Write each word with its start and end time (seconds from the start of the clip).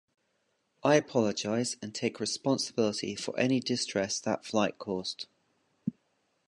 I 0.83 0.95
apologize 0.95 1.77
and 1.79 1.93
take 1.93 2.19
responsibility 2.19 3.13
for 3.13 3.37
any 3.37 3.59
distress 3.59 4.19
that 4.21 4.43
flight 4.43 4.79
caused. 4.79 5.27